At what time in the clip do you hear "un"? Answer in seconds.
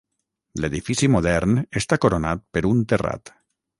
2.71-2.83